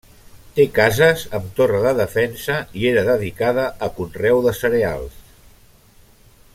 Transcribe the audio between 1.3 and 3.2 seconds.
amb torre de defensa i era